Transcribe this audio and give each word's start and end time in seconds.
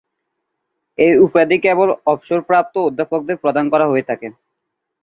এই 0.97 1.13
উপাধি 1.25 1.57
কেবল 1.65 1.89
অবসরপ্রাপ্ত 2.05 2.75
অধ্যাপকদের 2.87 3.37
প্রদান 3.43 3.65
করা 3.73 3.85
হয়ে 3.87 4.07
থাকে। 4.09 4.27